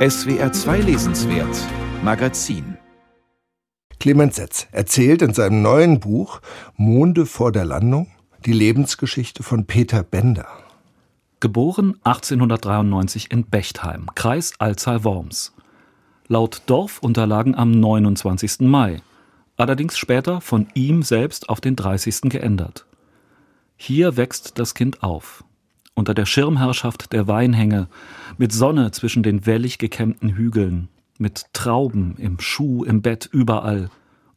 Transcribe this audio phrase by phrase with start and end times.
[0.00, 1.54] SWR 2 Lesenswert
[2.02, 2.78] Magazin
[3.98, 6.40] Clemens Setz erzählt in seinem neuen Buch
[6.74, 8.06] Monde vor der Landung
[8.46, 10.46] die Lebensgeschichte von Peter Bender.
[11.40, 15.52] Geboren 1893 in Bechtheim, Kreis Alzey-Worms.
[16.28, 18.60] Laut Dorfunterlagen am 29.
[18.60, 19.02] Mai,
[19.58, 22.22] allerdings später von ihm selbst auf den 30.
[22.30, 22.86] geändert.
[23.76, 25.44] Hier wächst das Kind auf
[26.00, 27.86] unter der Schirmherrschaft der Weinhänge,
[28.38, 33.90] mit Sonne zwischen den wellig gekämmten Hügeln, mit Trauben im Schuh, im Bett, überall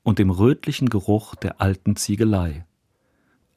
[0.03, 2.65] und dem rötlichen Geruch der alten Ziegelei.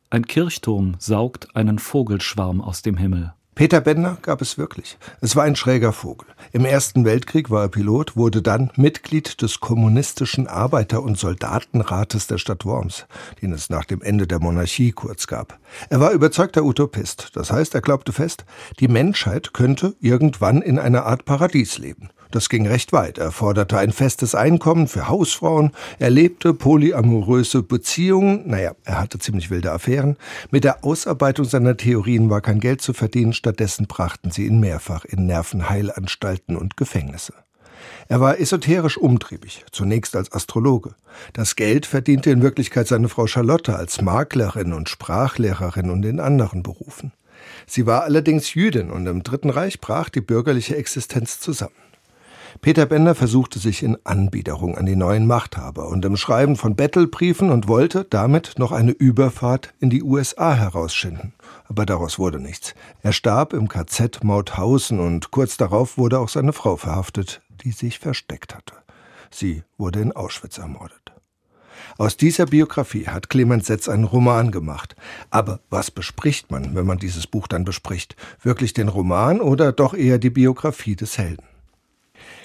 [0.08, 3.34] Ein Kirchturm saugt einen Vogelschwarm aus dem Himmel.
[3.56, 4.98] Peter Bender gab es wirklich.
[5.22, 6.28] Es war ein schräger Vogel.
[6.52, 12.36] Im Ersten Weltkrieg war er Pilot, wurde dann Mitglied des kommunistischen Arbeiter- und Soldatenrates der
[12.36, 13.06] Stadt Worms,
[13.40, 15.58] den es nach dem Ende der Monarchie kurz gab.
[15.88, 17.30] Er war überzeugter Utopist.
[17.32, 18.44] Das heißt, er glaubte fest,
[18.78, 22.10] die Menschheit könnte irgendwann in einer Art Paradies leben.
[22.30, 23.18] Das ging recht weit.
[23.18, 29.50] Er forderte ein festes Einkommen für Hausfrauen, er lebte polyamoröse Beziehungen, naja, er hatte ziemlich
[29.50, 30.16] wilde Affären.
[30.50, 35.04] Mit der Ausarbeitung seiner Theorien war kein Geld zu verdienen, stattdessen brachten sie ihn mehrfach
[35.04, 37.34] in Nervenheilanstalten und Gefängnisse.
[38.08, 40.94] Er war esoterisch umtriebig, zunächst als Astrologe.
[41.32, 46.62] Das Geld verdiente in Wirklichkeit seine Frau Charlotte als Maklerin und Sprachlehrerin und in anderen
[46.62, 47.12] Berufen.
[47.66, 51.74] Sie war allerdings Jüdin und im Dritten Reich brach die bürgerliche Existenz zusammen.
[52.60, 57.50] Peter Bender versuchte sich in Anbiederung an die neuen Machthaber und im Schreiben von Bettelbriefen
[57.50, 61.34] und wollte damit noch eine Überfahrt in die USA herausschinden.
[61.68, 62.74] Aber daraus wurde nichts.
[63.02, 67.98] Er starb im KZ Mauthausen und kurz darauf wurde auch seine Frau verhaftet, die sich
[67.98, 68.74] versteckt hatte.
[69.30, 71.12] Sie wurde in Auschwitz ermordet.
[71.98, 74.96] Aus dieser Biografie hat Clemens Setz einen Roman gemacht.
[75.30, 78.16] Aber was bespricht man, wenn man dieses Buch dann bespricht?
[78.42, 81.44] Wirklich den Roman oder doch eher die Biografie des Helden?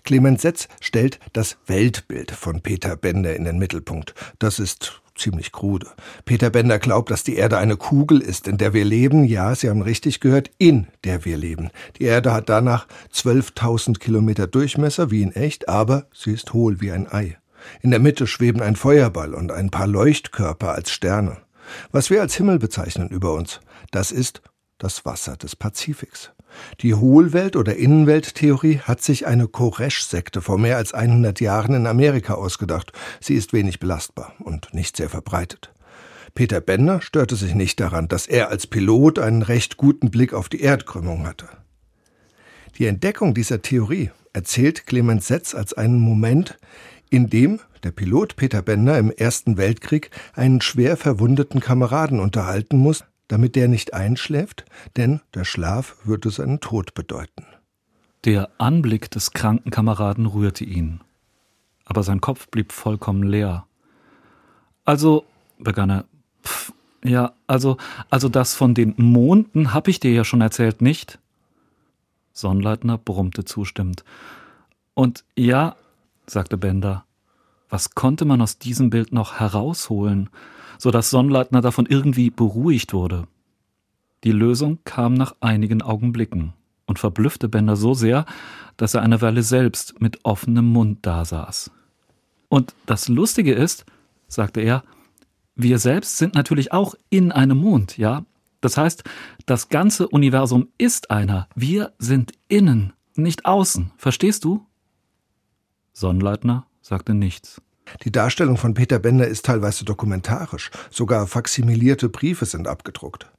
[0.03, 4.13] Clemens Setz stellt das Weltbild von Peter Bender in den Mittelpunkt.
[4.39, 5.87] Das ist ziemlich krude.
[6.25, 9.23] Peter Bender glaubt, dass die Erde eine Kugel ist, in der wir leben.
[9.23, 11.69] Ja, Sie haben richtig gehört, in der wir leben.
[11.97, 16.91] Die Erde hat danach 12.000 Kilometer Durchmesser, wie in echt, aber sie ist hohl wie
[16.91, 17.37] ein Ei.
[17.81, 21.37] In der Mitte schweben ein Feuerball und ein paar Leuchtkörper als Sterne.
[21.91, 23.61] Was wir als Himmel bezeichnen über uns,
[23.91, 24.41] das ist
[24.83, 26.31] das Wasser des Pazifiks.
[26.81, 32.33] Die Hohlwelt- oder Innenwelttheorie hat sich eine Koresh-Sekte vor mehr als 100 Jahren in Amerika
[32.33, 32.91] ausgedacht.
[33.19, 35.71] Sie ist wenig belastbar und nicht sehr verbreitet.
[36.33, 40.49] Peter Bender störte sich nicht daran, dass er als Pilot einen recht guten Blick auf
[40.49, 41.47] die Erdkrümmung hatte.
[42.77, 46.57] Die Entdeckung dieser Theorie erzählt Clemens Setz als einen Moment,
[47.09, 53.03] in dem der Pilot Peter Bender im Ersten Weltkrieg einen schwer verwundeten Kameraden unterhalten muss,
[53.31, 54.65] damit der nicht einschläft,
[54.97, 57.45] denn der Schlaf würde seinen Tod bedeuten.
[58.25, 60.99] Der Anblick des kranken Kameraden rührte ihn,
[61.85, 63.65] aber sein Kopf blieb vollkommen leer.
[64.83, 65.23] Also,
[65.59, 66.05] begann er,
[66.43, 66.73] pff,
[67.05, 67.77] ja, also,
[68.09, 71.17] also das von den Monden hab ich dir ja schon erzählt, nicht?
[72.33, 74.03] Sonnleitner brummte zustimmend.
[74.93, 75.77] Und ja,
[76.27, 77.05] sagte Bender,
[77.71, 80.29] was konnte man aus diesem Bild noch herausholen?
[80.81, 83.27] so dass Sonnleitner davon irgendwie beruhigt wurde.
[84.23, 86.53] Die Lösung kam nach einigen Augenblicken
[86.87, 88.25] und verblüffte Bender so sehr,
[88.77, 91.69] dass er eine Weile selbst mit offenem Mund dasaß.
[92.49, 93.85] Und das Lustige ist,
[94.27, 94.83] sagte er,
[95.53, 98.25] wir selbst sind natürlich auch in einem Mond, ja?
[98.59, 99.03] Das heißt,
[99.45, 101.47] das ganze Universum ist einer.
[101.53, 103.91] Wir sind innen, nicht außen.
[103.97, 104.65] Verstehst du?
[105.93, 107.61] Sonnleitner sagte nichts.
[108.03, 113.31] Die Darstellung von Peter Bender ist teilweise dokumentarisch, sogar faksimilierte Briefe sind abgedruckt.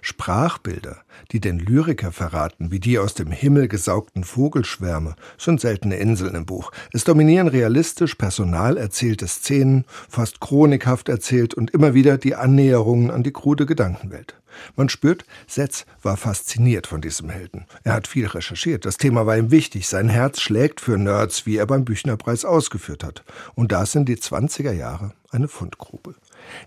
[0.00, 0.98] Sprachbilder,
[1.32, 6.46] die den Lyriker verraten, wie die aus dem Himmel gesaugten Vogelschwärme, sind seltene Inseln im
[6.46, 6.72] Buch.
[6.92, 13.22] Es dominieren realistisch personal erzählte Szenen, fast chronikhaft erzählt und immer wieder die Annäherungen an
[13.22, 14.36] die krude Gedankenwelt.
[14.74, 17.66] Man spürt, Setz war fasziniert von diesem Helden.
[17.84, 21.56] Er hat viel recherchiert, das Thema war ihm wichtig, sein Herz schlägt für Nerds, wie
[21.56, 23.22] er beim Büchnerpreis ausgeführt hat.
[23.54, 26.14] Und da sind die 20er Jahre eine Fundgrube.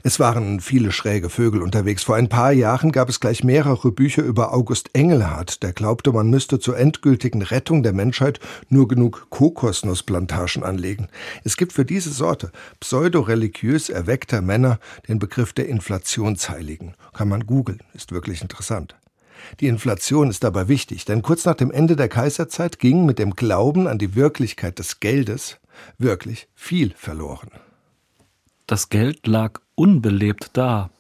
[0.04, 2.04] Es waren viele schräge Vögel unterwegs.
[2.04, 6.30] Vor ein paar Jahren gab es gleich mehrere Bücher über August Engelhardt, der glaubte, man
[6.30, 8.40] müsste zur endgültigen Rettung der Menschheit
[8.70, 11.08] nur genug Kokosnussplantagen anlegen.
[11.44, 16.94] Es gibt für diese Sorte pseudoreligiös erweckter Männer den Begriff der Inflationsheiligen.
[17.14, 18.96] Kann man googeln, ist wirklich interessant.
[19.60, 23.36] Die Inflation ist dabei wichtig, denn kurz nach dem Ende der Kaiserzeit ging mit dem
[23.36, 25.58] Glauben an die Wirklichkeit des Geldes
[25.98, 27.50] wirklich viel verloren.
[28.70, 30.92] Das Geld lag unbelebt da.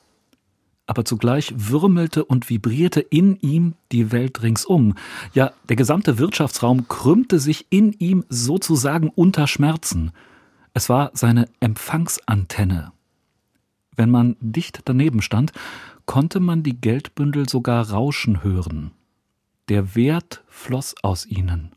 [0.88, 4.96] aber zugleich würmelte und vibrierte in ihm die Welt ringsum.
[5.36, 10.14] Ja, der gesamte Wirtschaftsraum krümmte sich in ihm sozusagen unter Schmerzen.
[10.74, 12.92] Es war seine Empfangsantenne.
[13.96, 15.54] Wenn man dicht daneben stand,
[16.08, 18.90] konnte man die Geldbündel sogar rauschen hören.
[19.68, 21.74] Der Wert floss aus ihnen.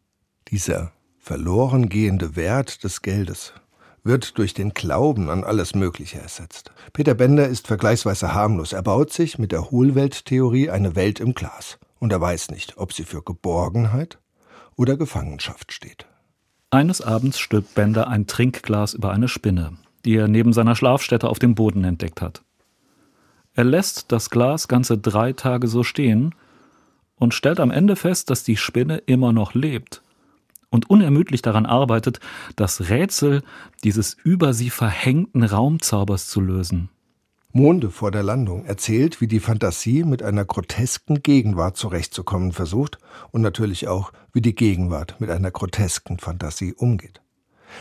[0.48, 3.52] Dieser verloren gehende Wert des Geldes
[4.04, 6.72] wird durch den Glauben an alles Mögliche ersetzt.
[6.92, 8.72] Peter Bender ist vergleichsweise harmlos.
[8.72, 11.78] Er baut sich mit der Hohlwelttheorie eine Welt im Glas.
[11.98, 14.18] Und er weiß nicht, ob sie für Geborgenheit
[14.76, 16.06] oder Gefangenschaft steht.
[16.70, 21.38] Eines Abends stülpt Bender ein Trinkglas über eine Spinne, die er neben seiner Schlafstätte auf
[21.38, 22.42] dem Boden entdeckt hat.
[23.54, 26.34] Er lässt das Glas ganze drei Tage so stehen
[27.16, 30.01] und stellt am Ende fest, dass die Spinne immer noch lebt
[30.72, 32.18] und unermüdlich daran arbeitet,
[32.56, 33.42] das Rätsel
[33.84, 36.88] dieses über sie verhängten Raumzaubers zu lösen.
[37.52, 42.98] Monde vor der Landung erzählt, wie die Fantasie mit einer grotesken Gegenwart zurechtzukommen versucht
[43.30, 47.21] und natürlich auch, wie die Gegenwart mit einer grotesken Fantasie umgeht.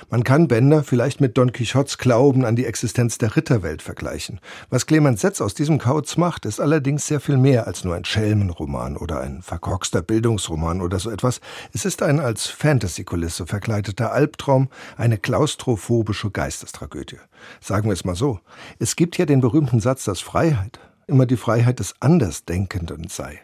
[0.09, 4.39] Man kann Bender vielleicht mit Don Quixotes Glauben an die Existenz der Ritterwelt vergleichen.
[4.69, 8.05] Was Clemens Setz aus diesem Kauz macht, ist allerdings sehr viel mehr als nur ein
[8.05, 11.41] Schelmenroman oder ein verkorkster Bildungsroman oder so etwas.
[11.73, 17.19] Es ist ein als Fantasy-Kulisse verkleideter Albtraum, eine klaustrophobische Geistestragödie.
[17.59, 18.39] Sagen wir es mal so.
[18.79, 23.39] Es gibt hier den berühmten Satz, dass Freiheit immer die Freiheit des Andersdenkenden sei.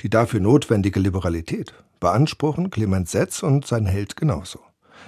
[0.00, 4.60] Die dafür notwendige Liberalität beanspruchen Clemens Setz und sein Held genauso.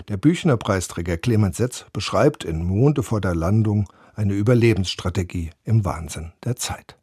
[0.08, 6.56] Der Büchner-Preisträger Clemens Setz beschreibt in Monde vor der Landung eine Überlebensstrategie im Wahnsinn der
[6.56, 6.96] Zeit.